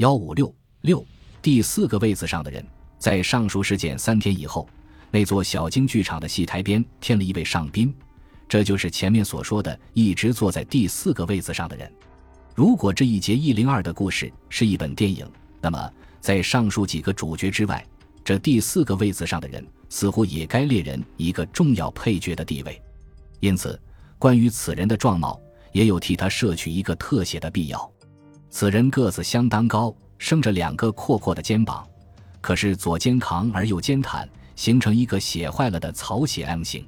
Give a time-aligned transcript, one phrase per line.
[0.00, 0.50] 幺五六
[0.80, 1.06] 六
[1.42, 2.64] 第四个位子上的人，
[2.98, 4.66] 在上述事件三天以后，
[5.10, 7.94] 那座小京剧场的戏台边添了一位上宾，
[8.48, 11.92] 这就是前面所说的一直坐在第四个位子上的人。
[12.54, 17.86] 如果这一节一零二的故事是一本电影，那么在上述几个主角之外，
[18.24, 22.80] 这第四个位子上的人似乎也该列人一个重要配角的地位。
[23.40, 23.78] 因此，
[24.18, 25.38] 关于此人的状貌，
[25.72, 27.92] 也有替他摄取一个特写的必要。
[28.50, 31.86] 此人个子相当高，生着两个阔阔的肩膀，
[32.40, 36.84] 可是左肩扛而右肩坦，形成一个写坏了的草写 M 型。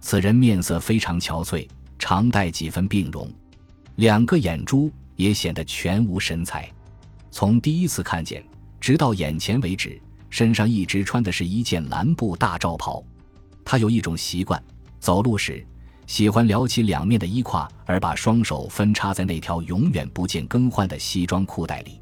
[0.00, 3.28] 此人面色非常憔悴，常带几分病容，
[3.96, 6.70] 两个眼珠也显得全无神采。
[7.32, 8.44] 从第一次看见，
[8.80, 10.00] 直到眼前为止，
[10.30, 13.02] 身上一直穿的是一件蓝布大罩袍。
[13.64, 14.62] 他有一种习惯，
[15.00, 15.66] 走路时。
[16.06, 22.00] 喜欢撩起两面的衣胯，而把双手分插在那条永远不见更换的西装裤袋里。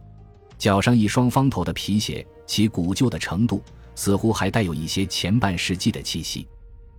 [0.59, 3.63] 脚上一双方头的皮鞋，其古旧的程度
[3.95, 6.47] 似乎还带有一些前半世纪的气息。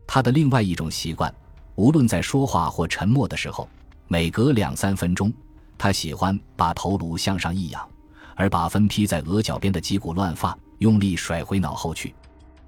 [0.08, 1.34] 他的另外一种习惯，
[1.76, 3.70] 无论在说话或沉默的时候，
[4.08, 5.32] 每隔两三分钟，
[5.78, 7.88] 他喜欢把头颅向上一仰，
[8.36, 12.14] 而把分披在额角边的几股乱发用力甩回脑后去。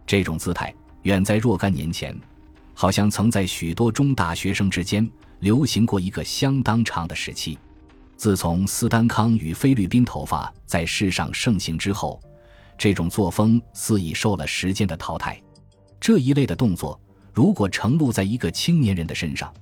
[0.05, 0.73] 这种姿态，
[1.03, 2.15] 远在若干年前。
[2.73, 7.57] 好像曾在许多中大学生之间流行过一个相当长的时期。
[8.15, 12.21] 自从斯丹康与菲律宾头发在世上盛行之后，
[12.77, 15.41] 这种作风似已受了时间的淘汰。
[15.99, 16.99] 这一类的动作，
[17.33, 19.53] 如果呈露在一个青年人的身上，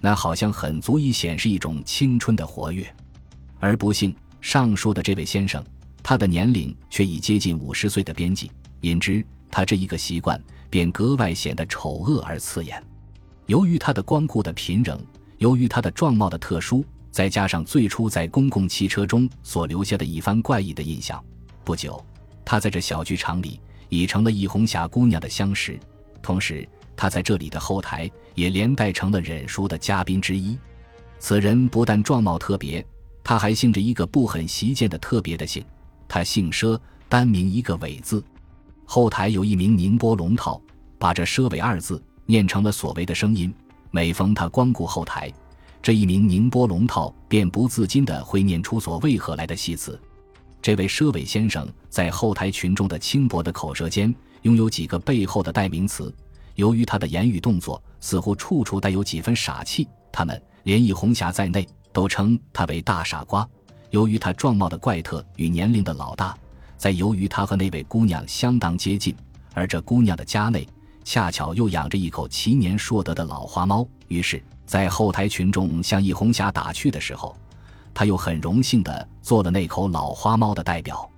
[0.00, 2.86] 那好像很足以显示一种青春的活跃。
[3.58, 5.62] 而不幸，上述的这位先生，
[6.02, 8.50] 他的年龄却已接近五十岁的边际，
[8.80, 10.40] 因之，他这一个习惯。
[10.68, 12.82] 便格外显得丑恶而刺眼。
[13.46, 14.98] 由于他的光顾的贫瘠，
[15.38, 21.24] 由于他的状貌的特殊，再加上最初在公共汽车中所留下的一番怪异的印象，
[21.64, 22.04] 不久，
[22.44, 25.78] 他在这小剧场里已成了易红霞姑娘的相识。
[26.20, 30.58] 同时，他在这里的后台也连带成了忍书的嘉宾之一。
[31.18, 32.84] 此人不但状貌特别，
[33.22, 35.64] 他还姓着一个不很习见的特别的姓，
[36.08, 36.78] 他姓佘，
[37.08, 38.22] 单名一个伟字。
[38.86, 40.60] 后台有一名宁波龙套，
[40.96, 43.52] 把这“奢伟”二字念成了所谓的声音。
[43.90, 45.30] 每逢他光顾后台，
[45.82, 50.00] 这一名宁波龙套便不自禁的会念出所谓何来的戏词。
[50.62, 56.14] 这位奢伟先生在后台群众的轻薄的口舌间，拥有几个背后的代名词。
[56.54, 63.46] 由于他的言语动作似乎处处带有几分傻气，他们连易红霞在内都称他为大傻瓜。
[63.90, 66.36] 由于他状貌的怪特与年龄的老大。
[66.76, 69.14] 在由于他和那位姑娘相当接近，
[69.54, 70.66] 而这姑娘的家内
[71.04, 77.36] 恰巧又养着一口奇年硕德的老花猫，于是，在后台群众向易红霞打趣的时候，
[77.94, 81.08] 他又很荣幸地做了那口老花猫的代表。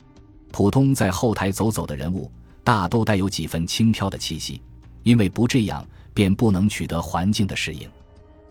[0.52, 2.30] 普通在后台走走的人物，
[2.62, 4.62] 大都带有几分轻佻的气息，
[5.02, 7.88] 因为不这样，便不能取得环境的适应。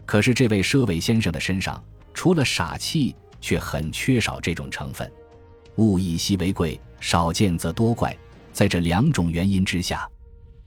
[0.06, 5.12] 可是这位佘伟先生的身上，除了傻气，却很缺少这种成分。
[5.78, 6.80] 物以稀为贵。
[7.00, 8.16] 少见则多怪，
[8.52, 10.08] 在这两种原因之下，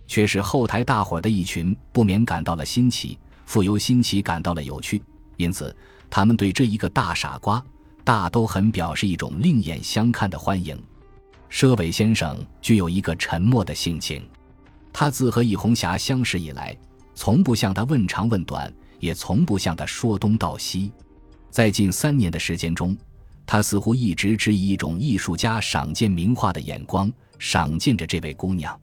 [0.07, 5.03] 却使后台大伙的一群不免感到了新奇，复由新奇感到了有趣。
[5.37, 5.75] 因此，
[6.09, 7.63] 他们对这一个大傻瓜，
[8.05, 10.81] 大都很表示一种另眼相看的欢迎。
[11.51, 14.23] 佘伟先生具有一个沉默的性情，
[14.93, 16.77] 他自和易红霞相识以来，
[17.15, 20.93] 从不向他问长问短，也从不向他说东道西。
[21.51, 22.97] 在近三年的时间中。
[23.53, 28.81] 他似乎一直只以一种艺术家赏鉴名画的眼光赏鉴着这位姑娘。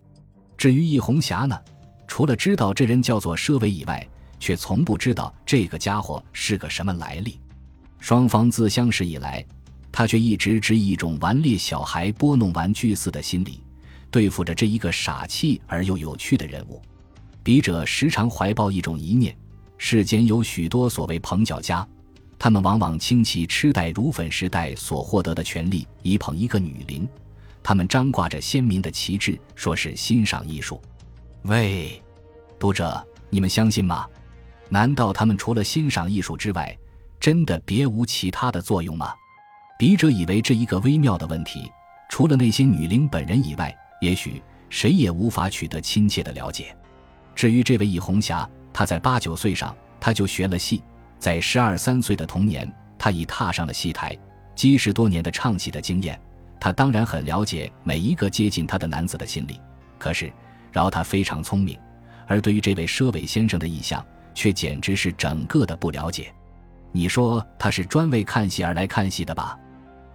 [0.58, 1.58] 至于易红霞呢，
[2.06, 4.06] 除了知道这人叫做佘伟以外，
[4.42, 7.40] 却从不知道这个家伙是个什么来历。
[8.02, 9.42] 双方自相识以来，
[9.90, 13.64] 他却一直只以一种顽劣小孩拨弄玩具似的心理，
[14.12, 16.82] 对付着这一个傻气而又有趣的人物。
[17.42, 19.34] 笔者时常怀抱一种疑念：
[19.78, 21.88] 世间有许多所谓捧角家。
[22.40, 27.08] 他们往往倾其痴呆如粉时代所获得的权利，以捧一个女灵。
[27.64, 30.82] 他们张挂着鲜明的旗帜，说是欣赏艺术。
[31.44, 32.02] 喂，
[32.60, 34.08] 读者，你们相信吗？
[34.70, 36.78] 难道他们除了欣赏艺术之外，
[37.20, 39.14] 真的别无其他的作用吗？
[39.80, 41.72] 笔者以为这一个微妙的问题，
[42.10, 46.76] 除了那些女灵本人以外，也许谁也无法取得亲切的了解。
[47.36, 50.82] 至于这位易红霞，她在八九岁上，她就学了戏。
[51.20, 54.18] 在十二三岁的童年，他已踏上了戏台，
[54.56, 56.20] 积十多年的唱戏的经验，
[56.60, 59.60] 他当然很了解每一个接近他的男子的心理。
[59.98, 60.32] 可是，
[60.72, 61.78] 饶他非常聪明，
[62.28, 64.06] 而对于这位佘伟先生的意向，
[64.36, 66.32] 却简直是整个的不了解。
[66.92, 69.58] 你说他是专为看戏而来看戏的吧？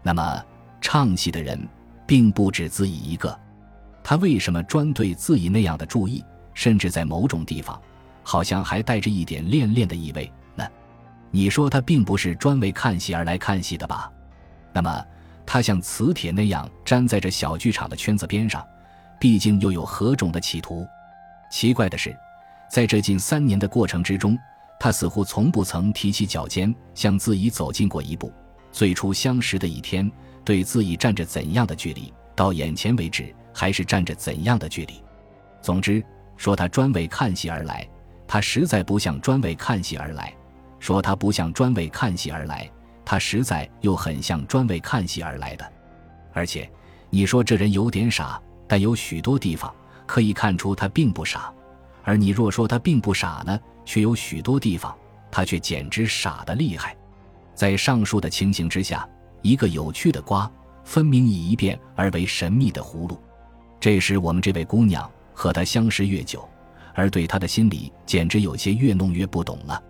[0.02, 0.44] 那么，
[0.80, 1.58] 唱戏的人
[2.06, 3.38] 并不止自己一个，
[4.04, 7.80] 他为什么专对自己那样的注意，甚至在某种地方，
[8.22, 10.32] 好像还带着一点恋恋的意味？
[11.32, 14.08] 你说他并不是专为看戏而来看戏的吧？
[14.72, 15.04] 那么
[15.44, 18.64] 他像磁铁那样粘在这小剧场的圈子边上，
[19.18, 20.86] 毕竟又有何种的企图？
[21.50, 22.16] 奇怪的是，
[22.70, 24.38] 在这近三年的过程之中，
[24.78, 28.32] 他似乎从不曾提起脚尖向自己走近过一步。
[28.70, 30.08] 最初相识的一天。
[30.44, 35.00] 对自己站着怎样的距离，到眼前为止还是站着怎样的距离。
[35.60, 36.04] 总之，
[36.36, 37.88] 说他专为看戏而来，
[38.26, 40.32] 他实在不像专为看戏而来；
[40.82, 42.68] 说他不像专为看戏而来，
[43.04, 45.72] 他实在又很像专为看戏而来的。
[46.32, 46.68] 而且，
[47.08, 49.72] 你说这人有点傻，但有许多地方
[50.06, 51.54] 可以看出他并不傻；
[52.02, 54.92] 而你若说他并不傻呢，却有许多地方
[55.30, 56.96] 他却简直傻得厉害。
[57.54, 59.08] 在上述的情形之下。
[59.44, 60.48] 一个有趣的瓜，
[60.84, 63.20] 分明以一变而为神秘的葫芦。
[63.80, 66.48] 这时，我们这位姑娘和他相识越久，
[66.94, 69.82] 而对他的心理简直有些越弄越不懂了。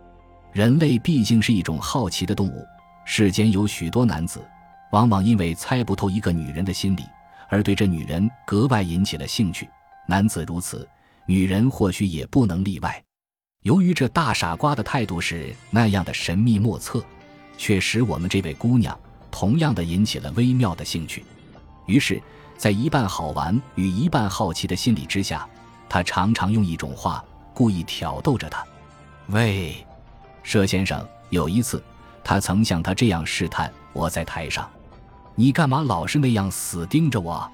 [0.52, 2.66] 人类毕竟是一种好奇的动物，
[3.06, 4.44] 世间有许多男子，
[4.90, 7.04] 往往因为猜不透一个女人的心理，
[7.48, 9.66] 而对这女人格外引起了兴趣。
[10.06, 10.86] 男子如此，
[11.24, 13.02] 女人或许也不能例外。
[13.62, 17.02] 由于这大傻瓜的态度是那样的神秘莫测，
[17.56, 18.98] 却使我们这位姑娘。
[19.30, 21.24] 同样的引起了微妙的兴趣，
[21.86, 22.20] 于是，
[22.58, 25.48] 在一半好玩与一半好奇的心理之下，
[25.88, 28.62] 他常常用一种话故意挑逗着他
[29.32, 29.86] ：“喂，
[30.44, 31.82] 佘先生。”有一次，
[32.22, 34.70] 他曾向他这样试探：“我在台上，
[35.34, 37.50] 你干嘛老是那样死盯着我？”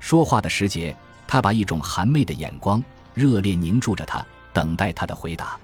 [0.00, 0.96] 说话的时节，
[1.26, 2.82] 他把一种含媚的眼光
[3.12, 5.58] 热烈凝注着他，等待他的回答。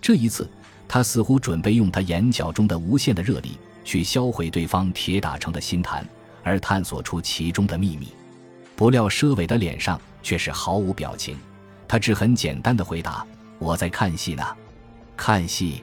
[0.00, 0.48] 这一次，
[0.86, 3.58] 他似乎准备用他眼角中的无限的热力。
[3.84, 6.06] 去销毁对方铁打成的心坛，
[6.44, 8.06] 而探索出其中的秘密。
[8.76, 11.36] 不料佘伟的脸上却是毫无表情，
[11.88, 13.26] 他只很简单的回答
[13.58, 14.46] ：“我在看戏呢，
[15.16, 15.82] 看戏，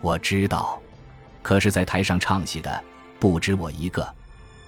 [0.00, 0.80] 我知道。
[1.42, 2.82] 可是，在台上唱戏的
[3.18, 4.06] 不止我一个，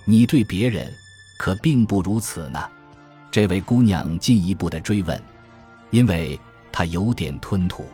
[0.05, 0.93] 你对别人
[1.39, 2.61] 可并不如此呢。”
[3.31, 5.23] 这位姑娘进一步的追问
[5.91, 6.39] ：“因为
[6.71, 7.87] 她有点吞吐，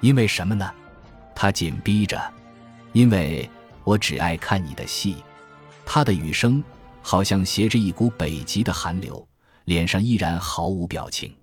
[0.00, 0.70] 因为什么呢？”
[1.34, 2.20] 她紧逼着
[2.92, 3.48] ：“因为。”
[3.84, 5.16] 我只爱看你的戏，
[5.84, 6.64] 他的语声
[7.02, 9.28] 好像携着一股北极的寒流，
[9.66, 11.36] 脸上依然毫无表情。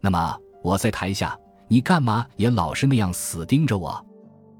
[0.00, 1.38] 那么我在台下，
[1.68, 4.02] 你干嘛也老是那样死盯着我？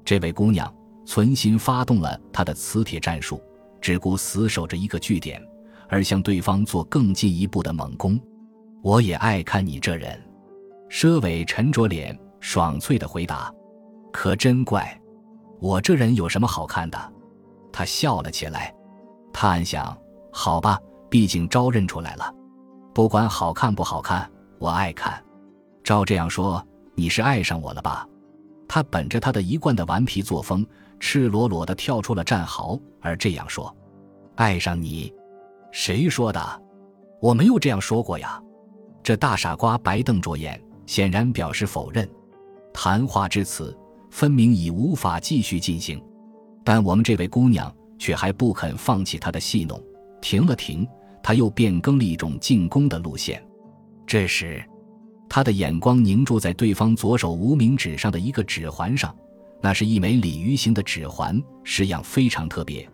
[0.05, 0.71] 这位姑娘
[1.03, 3.41] 存心发动了她的磁铁战术，
[3.81, 5.41] 只顾死守着一个据点，
[5.89, 8.19] 而向对方做更进一步的猛攻。
[8.83, 10.23] 我也爱看你这人，
[10.89, 13.51] 佘伟沉着脸，爽脆的回答
[14.13, 14.97] ：“可真怪，
[15.59, 17.13] 我这人有什么好看的？”
[17.73, 18.73] 他笑了起来，
[19.33, 19.97] 他暗想
[20.31, 20.79] ：“好吧，
[21.09, 22.31] 毕竟招认出来了，
[22.93, 24.29] 不管好看不好看，
[24.59, 25.19] 我爱看。
[25.83, 26.63] 照这样说，
[26.93, 28.07] 你是爱上我了吧？”
[28.67, 30.65] 他本着他的一贯的顽皮作风，
[30.99, 33.75] 赤裸裸地跳出了战壕，而这样说
[34.35, 35.13] ：“爱上你？
[35.71, 36.61] 谁说的？
[37.21, 38.41] 我没有这样说过呀！”
[39.03, 42.09] 这大傻瓜白瞪着眼，显然表示否认。
[42.73, 43.77] 谈话至此，
[44.09, 46.03] 分明已无法继续进行。
[46.63, 49.81] 但我们这位姑娘却还不肯放弃她的戏弄，
[50.21, 50.87] 停了停，
[51.21, 53.45] 她又变更了一种进攻的路线。
[54.07, 54.63] 这时，
[55.27, 59.15] 他的眼光凝注在对方左手无名指上的一个指环上，
[59.61, 62.87] 那是一枚鲤鱼形的指环，式样非常特别，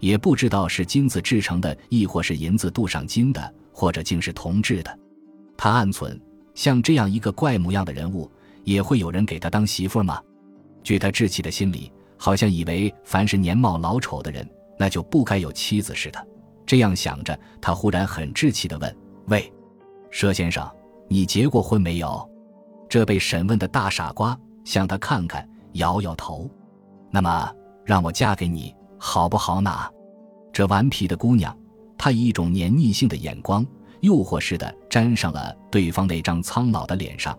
[0.00, 4.98] 也不知道是金子制成的，亦或是银子镀上金的，或者竟是铜制的。
[5.56, 6.20] 他暗存：
[6.54, 8.30] 像这样一个怪模样的人物，
[8.64, 10.20] 也会有人给他当媳妇吗？
[10.82, 11.92] 据他稚气的心理。
[12.18, 16.26] 好像以为凡是年貌老丑的人，那就不该有妻子似的。
[16.64, 18.96] 这样想着，他忽然很稚气地问
[19.28, 19.52] ：“喂，
[20.10, 20.66] 佘先生，
[21.08, 22.28] 你结过婚没有？”
[22.88, 26.48] 这被审问的大傻瓜向他看看，摇摇头。
[27.10, 27.52] 那么，
[27.84, 29.70] 让我嫁给你好不好呢？
[30.52, 31.56] 这顽皮的姑娘，
[31.98, 33.66] 她以一种黏腻性的眼光，
[34.00, 37.36] 诱惑似的粘上了对方那张苍老的脸上。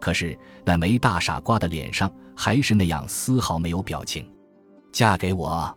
[0.00, 4.28] 可是那枚大傻瓜的脸上还是那样丝毫没有表情。
[4.92, 5.72] 嫁给我，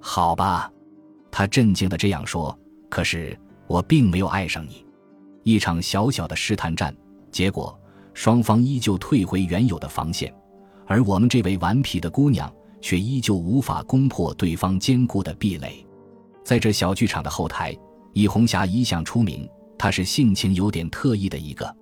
[0.00, 0.70] 好吧，
[1.30, 2.56] 他镇静的这样说。
[2.88, 4.81] 可是我并没有爱上你。
[5.42, 6.94] 一场小小的试探战，
[7.30, 7.78] 结果
[8.14, 10.32] 双方依旧退回原有的防线，
[10.86, 15.84] 而我们这位顽皮的姑娘却依旧无法攻破对方坚固的壁垒。
[16.44, 17.76] 在这小剧场的后台，
[18.12, 21.74] 易红霞一向出名，她是性情有点特异的一个，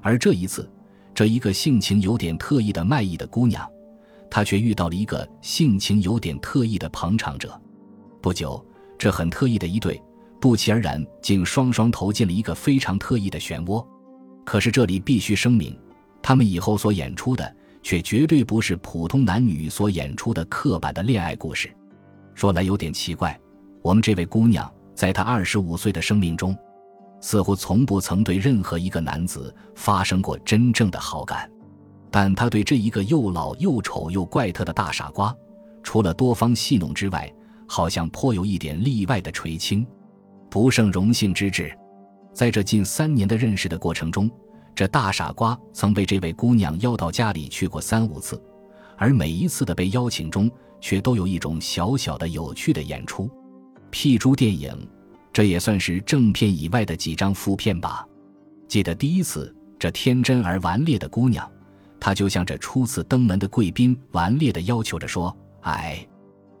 [0.00, 0.70] 而这一次。
[1.14, 3.66] 这一个性情有点特异的卖艺的姑娘，
[4.28, 7.58] 她却遇到了一个性情有点特异的捧场者。
[8.20, 8.62] 不久，
[8.98, 9.98] 这很特异的一对
[10.46, 13.84] 不期而然，竟双双投进了一个非常特异的漩涡。
[14.44, 15.76] 可是这里必须声明，
[16.22, 21.68] 他们以后所演出的却绝对不是普通男女所演出的刻板的恋爱故事。
[22.32, 23.36] 说来有点奇怪，
[23.82, 26.56] 我们这位姑娘在她二十五岁的生命中，
[27.20, 31.50] 似乎从不曾对任何一个男子发生过真正的好感，
[32.08, 35.34] 但她对这一个又老又丑又怪特的大傻瓜，
[35.82, 37.28] 除了多方戏弄之外，
[37.66, 39.84] 好像颇有一点例外的垂青，
[40.56, 41.70] 不胜荣幸之至。
[42.32, 44.30] 在这近三年的认识的过程中，
[44.74, 48.42] 这大傻瓜曾被这位姑娘邀到家里去过三五次，
[48.96, 53.28] 而每一次的被邀请中，却都有一种小小的有趣的演出。
[53.92, 54.74] 譬如电影，
[55.30, 58.06] 这也算是正片以外的几张副片吧。
[58.66, 61.46] 记得第一次，这天真而顽劣的姑娘，
[62.00, 65.36] 她就像这初次登门的贵宾，顽劣地要求着说
[65.68, 66.02] ：“哎。”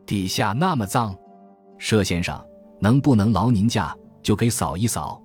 [0.04, 1.16] 底下那么脏，
[1.80, 2.38] 佘先生
[2.80, 5.22] 能不能劳您驾，就给扫一扫。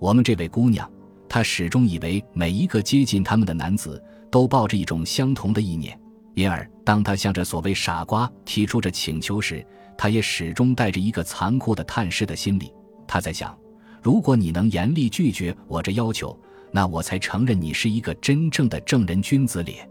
[0.00, 0.90] 我们这位姑娘，
[1.28, 5.98] 她始终以为每一个接近他们的男子都抱着一种相同的意念，
[6.34, 9.64] 因而当她向这所谓傻瓜提出这请求时，
[9.96, 12.72] 她也始终带着一个残酷的探视的心理。
[13.06, 13.56] 她在想，
[14.02, 16.38] 如果你能严厉拒绝我这要求，
[16.70, 19.88] 那我才承认你是一个真正的正人君子咧。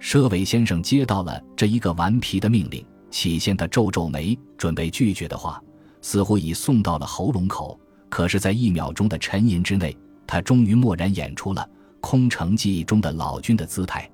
[0.00, 2.84] 佘伟先生接到了这一个顽皮的命令。
[3.08, 5.62] 起先，他皱皱眉，准备拒绝的话，
[6.06, 7.76] 似乎已送到了喉咙口。
[8.08, 11.68] 可是，在一秒钟的沉吟之内，他终于默然演出了
[12.00, 14.08] 《空城计》中的老君的姿态。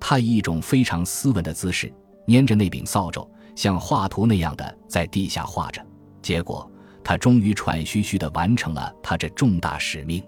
[0.00, 1.94] 他以一种非常斯文的姿势，
[2.26, 5.80] 拈着那柄扫帚，像画图那样的在地下画着。
[6.20, 6.68] 结果，
[7.04, 10.20] 他终于喘吁吁地完成了他这重大使命。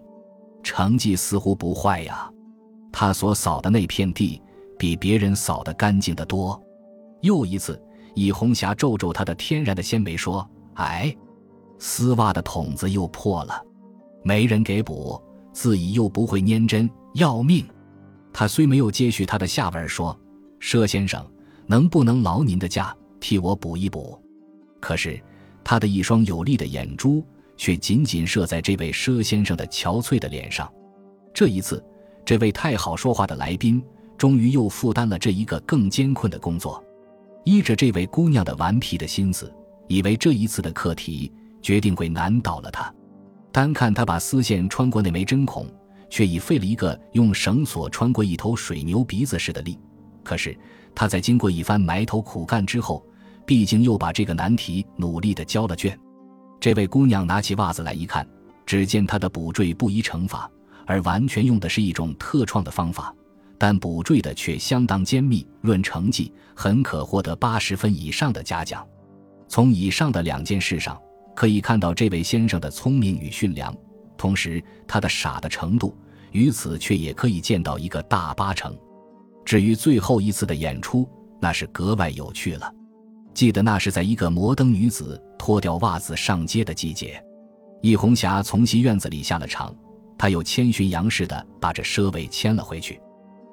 [0.62, 2.30] 成绩似乎不坏呀，
[2.92, 4.40] 他所扫的那片地，
[4.78, 6.62] 比别人扫得干净得多。
[7.20, 7.82] 又一次。
[8.16, 10.46] 以红霞皱皱她的天然的纤眉，说
[10.84, 11.16] ：“哎，
[11.78, 13.62] 丝袜的筒子又破了，
[14.22, 15.20] 没人给补，
[15.52, 17.66] 自己又不会粘针，要命。”
[18.32, 20.18] 他虽没有接续他的下文，说
[20.60, 21.26] ：“佘先生，
[21.66, 24.18] 能不能劳您的驾，替我补一补？”
[24.80, 25.20] 可是
[25.64, 27.24] 他的一双有力的眼珠
[27.56, 30.72] 却紧紧射在这位佘先生的憔悴的脸上。
[31.34, 31.84] 这一次，
[32.24, 33.82] 这位太好说话的来宾
[34.16, 36.82] 终于又负担了这一个更艰困的工作。
[37.44, 39.52] 依着这位姑娘的顽皮的心思，
[39.90, 42.94] 以为这一次的课题决定会难倒了他。
[43.50, 45.66] 单看他把丝线穿过那枚针孔，
[46.08, 49.76] 却已费了一个用绳索穿过一头水牛鼻子似的力。
[50.22, 50.56] 可是
[50.94, 53.04] 他在经过一番埋头苦干之后，
[53.44, 55.98] 毕竟又把这个难题努力地交了卷。
[56.60, 58.24] 这位姑娘拿起袜子来一看，
[58.64, 60.48] 只见她的补缀不依成法，
[60.86, 63.12] 而完全用的是一种特创的方法。
[63.58, 68.86] 但补缀的却相当坚密，论成绩很可获得八十分以上的嘉奖。
[69.50, 70.96] 从以上的两件事上
[71.34, 73.76] 可以看到这位先生的聪明与驯良，
[74.16, 75.92] 同时他的傻的程度
[76.30, 78.78] 于此却也可以见到一个大八成。
[79.44, 81.08] 至于最后一次的演出，
[81.40, 82.72] 那是格外有趣了。
[83.34, 87.20] 记得那是在一个摩登女子脱掉袜子上街的季节，
[87.82, 89.74] 易红霞从戏院子里下了场，
[90.16, 93.00] 她又千寻杨似的把这奢尾牵了回去。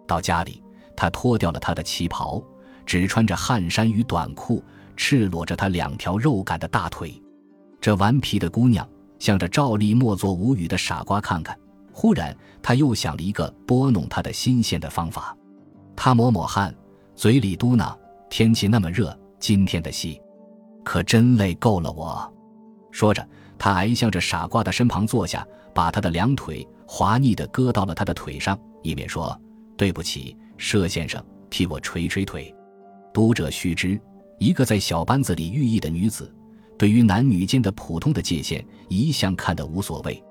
[0.05, 0.61] 到家里，
[0.95, 2.43] 她脱掉了她的旗袍，
[2.85, 4.63] 只穿着汗衫与短裤，
[4.97, 7.21] 赤裸着他两条肉感的大腿。
[7.79, 8.85] 这顽皮的姑娘
[9.19, 11.57] 向着照例默作无语的傻瓜看看。
[11.93, 15.35] 忽然，她又想了一个拨弄他的心弦的方法。
[15.95, 16.75] 他抹抹汗，
[17.15, 17.95] 嘴里嘟囔
[18.29, 20.21] ：“天气那么热，今天的戏
[20.83, 22.31] 可真累够了我。”
[22.91, 23.27] 说着，
[23.57, 29.39] 他挨向着傻瓜的身旁坐下，把他的两腿滑腻地搁到了他的腿上，以便说。
[29.75, 32.53] 对不起，佘先生，替我捶捶腿。
[33.13, 33.99] 读者须知，
[34.39, 36.33] 一个在小班子里寓意的女子，
[36.77, 40.23] 对于男女间的普通的界限，一向看得无所谓。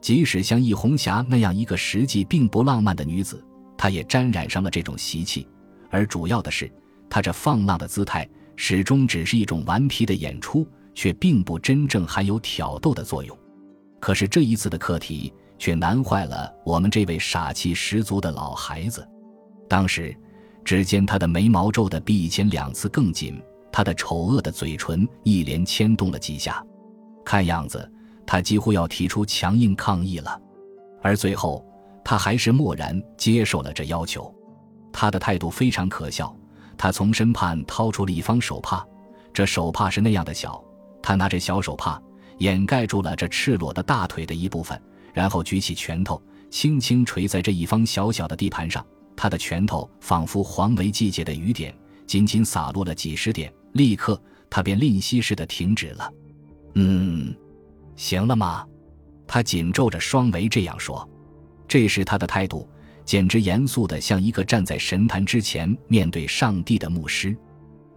[0.00, 3.42] 即使像易红霞那样一个实际并不浪漫的女子，
[3.76, 5.48] 她也沾染上了这种习气。
[5.90, 6.70] 而主要的是，
[7.08, 13.36] 她这放浪的姿态，始终只是一种顽皮的演出，却并不真正含有挑逗的作用。
[13.98, 15.32] 可是这一次的课题。
[15.58, 19.08] 却难坏了我们这位傻气十足的老孩子。
[19.66, 20.14] 当时，
[20.66, 26.60] 只见他的眉毛皱得比以前两次更紧，他的丑恶的嘴唇一连牵动了几下，
[27.24, 27.88] 看样子
[28.26, 30.42] 他几乎要提出强硬抗议了。
[31.00, 31.64] 而最后，
[32.04, 34.34] 他还是默然接受了这要求。
[34.92, 36.34] 他的态度非常可笑。
[36.76, 38.84] 他从身畔掏出了一方手帕，
[39.32, 40.62] 这手帕是那样的小，
[41.00, 42.02] 他拿着小手帕
[42.38, 44.78] 掩盖住了这赤裸的大腿的一部分。
[45.14, 46.20] 然后举起拳头，
[46.50, 48.84] 轻轻捶在这一方小小的地盘上。
[49.16, 51.74] 他的拳头仿佛黄梅季节的雨点，
[52.06, 54.20] 仅仅洒落了几十点，立刻
[54.50, 56.12] 他便吝惜似的停止了。
[56.74, 57.34] 嗯，
[57.96, 58.66] 行了吗？
[59.26, 61.08] 他紧皱着双眉这样说。
[61.66, 62.68] 这时他的态度
[63.04, 67.36] 简直严肃的像一个站在神坛之前面对上帝的牧师。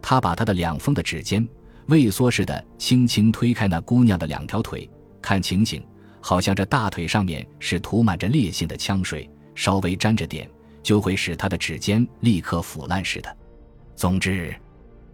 [0.01, 1.45] 他把他的两峰的指尖
[1.87, 4.89] 畏缩似的轻轻推开那姑娘的两条腿，
[5.21, 5.85] 看情形，
[6.21, 10.49] 好像这大腿上面是涂满着烈性的枪水，稍微沾着点
[10.81, 13.37] 就会使他的指尖立刻腐烂似的。
[13.95, 14.55] 总之，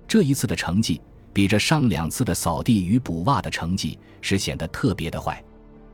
[0.07, 1.01] 这一次的成绩
[1.33, 5.43] 比这上两次的扫地与补袜的成绩是显得特别的坏。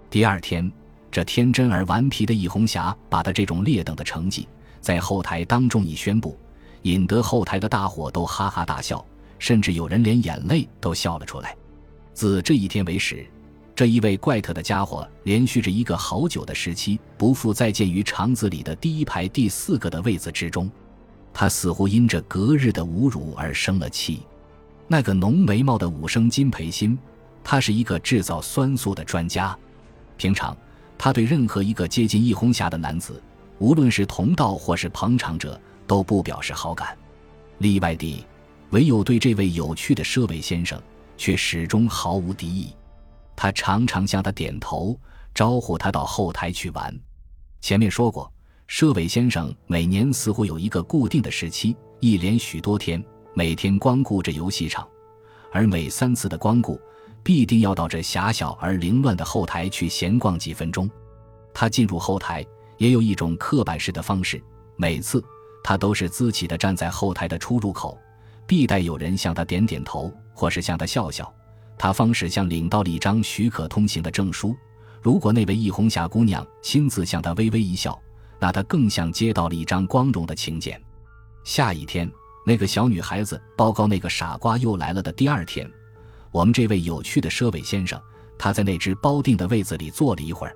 [0.09, 0.69] 第二天，
[1.09, 4.47] 这天真而顽皮的易红霞把他这种劣等的成绩
[4.81, 6.37] 在后台当众一宣布，
[6.83, 9.05] 引得后台的大伙都哈哈大笑，
[9.39, 11.55] 甚至有人连眼泪都笑了出来。
[12.13, 13.25] 自这一天为始，
[13.81, 20.69] 这一位怪特的家伙连续着一个好久的时期不复再见于肠子里的第一排第四个的位子之中。
[21.33, 24.21] 他似乎因着隔日的侮辱而生了气。
[24.87, 26.95] 那个浓眉毛的武生金培新，
[27.43, 29.57] 他是一个制造酸素的专家。
[30.15, 30.55] 平常，
[30.95, 33.19] 他对任何一个接近易红霞的男子，
[33.57, 36.95] 无论是同道或是捧场者，都不表示好感。
[37.57, 38.23] 例外地，
[38.69, 40.79] 唯有对这位有趣的佘伟先生，
[41.17, 42.71] 却始终毫无敌意。
[43.41, 44.95] 他常常向他点头，
[45.33, 46.95] 招呼他到后台去玩。
[47.59, 48.31] 前面说过，
[48.69, 54.87] 佘伟先生每年似乎有一个固定的时期，一连许多天，每天光顾着游戏场，
[55.51, 56.79] 而每三次的光顾。
[57.23, 60.87] 必定要到这狭小而凌乱的后台去闲逛几分钟。
[61.51, 62.45] 他进入后台
[62.77, 64.39] 也有一种刻板式的方式，
[64.75, 65.23] 每次
[65.63, 67.97] 他都是自己的站在后台的出入口，
[68.45, 71.33] 必待有人向他点点头，或是向他笑笑，
[71.77, 74.55] 他方始向领到了一张许可通行的证书。
[75.01, 77.99] 如果那位易红霞姑娘亲自向他微微一笑，
[78.39, 80.79] 那他更像接到了一张光荣的请柬。
[81.43, 82.07] 下一天，
[82.45, 85.69] 那个小女孩子报告那个傻瓜又来了的第二天。
[86.31, 87.99] 我们这位有趣的奢伟先生，
[88.37, 90.55] 他在那只包定的位子里坐了一会儿。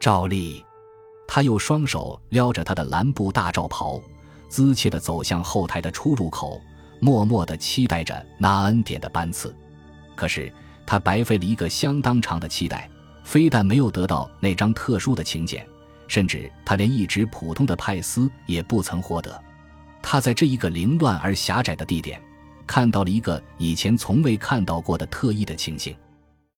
[0.00, 0.64] 照例，
[1.28, 4.00] 他又双手撩着他的蓝布大罩袍，
[4.48, 6.60] 姿切地走向后台的出入口，
[7.00, 9.54] 默默地期待着那恩典的班次。
[10.14, 10.52] 可是
[10.86, 12.88] 他白费了一个相当长的期待，
[13.22, 15.66] 非但没有得到那张特殊的请柬，
[16.06, 19.42] 甚至他连一纸普通的派斯也不曾获得。
[20.02, 22.20] 他在这一个凌乱而狭窄的地点。
[22.66, 25.94] 看到了一个以前从未看到过的特异的情形。